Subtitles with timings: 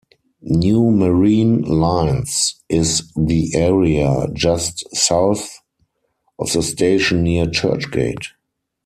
[0.41, 5.59] "New Marine Lines" is the area just south
[6.39, 8.29] of the station near Churchgate.